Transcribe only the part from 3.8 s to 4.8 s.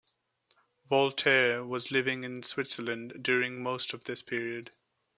of this period.